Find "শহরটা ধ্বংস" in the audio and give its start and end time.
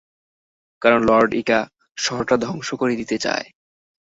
1.97-2.69